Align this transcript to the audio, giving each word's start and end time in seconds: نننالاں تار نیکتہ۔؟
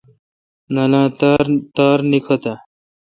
نننالاں 0.73 1.35
تار 1.75 1.97
نیکتہ۔؟ 2.09 2.53